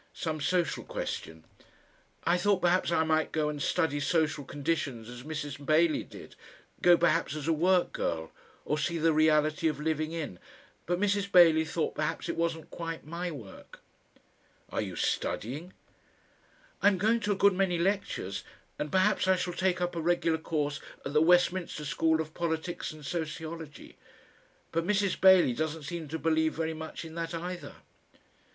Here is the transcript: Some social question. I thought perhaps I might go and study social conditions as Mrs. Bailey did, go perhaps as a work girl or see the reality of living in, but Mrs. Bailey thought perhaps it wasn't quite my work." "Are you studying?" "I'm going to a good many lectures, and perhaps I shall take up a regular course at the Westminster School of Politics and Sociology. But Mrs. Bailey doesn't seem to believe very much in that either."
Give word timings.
Some 0.15 0.41
social 0.41 0.83
question. 0.83 1.43
I 2.23 2.35
thought 2.39 2.59
perhaps 2.63 2.91
I 2.91 3.03
might 3.03 3.31
go 3.31 3.49
and 3.49 3.61
study 3.61 3.99
social 3.99 4.43
conditions 4.43 5.07
as 5.07 5.21
Mrs. 5.21 5.63
Bailey 5.63 6.03
did, 6.03 6.33
go 6.81 6.97
perhaps 6.97 7.35
as 7.35 7.47
a 7.47 7.53
work 7.53 7.93
girl 7.93 8.31
or 8.65 8.79
see 8.79 8.97
the 8.97 9.13
reality 9.13 9.67
of 9.67 9.79
living 9.79 10.11
in, 10.11 10.39
but 10.87 10.99
Mrs. 10.99 11.31
Bailey 11.31 11.63
thought 11.65 11.93
perhaps 11.93 12.27
it 12.27 12.35
wasn't 12.35 12.71
quite 12.71 13.05
my 13.05 13.29
work." 13.29 13.79
"Are 14.71 14.81
you 14.81 14.95
studying?" 14.95 15.71
"I'm 16.81 16.97
going 16.97 17.19
to 17.19 17.33
a 17.33 17.35
good 17.35 17.53
many 17.53 17.77
lectures, 17.77 18.43
and 18.79 18.91
perhaps 18.91 19.27
I 19.27 19.35
shall 19.35 19.53
take 19.53 19.81
up 19.81 19.95
a 19.95 20.01
regular 20.01 20.39
course 20.39 20.79
at 21.05 21.13
the 21.13 21.21
Westminster 21.21 21.85
School 21.85 22.19
of 22.19 22.33
Politics 22.33 22.91
and 22.91 23.05
Sociology. 23.05 23.97
But 24.71 24.83
Mrs. 24.83 25.21
Bailey 25.21 25.53
doesn't 25.53 25.83
seem 25.83 26.07
to 26.07 26.17
believe 26.17 26.53
very 26.55 26.73
much 26.73 27.05
in 27.05 27.13
that 27.13 27.35
either." 27.35 27.75